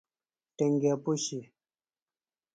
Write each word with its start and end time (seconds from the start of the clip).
ٹنیگے 0.55 0.93
پُشیۡ۔ 1.03 1.43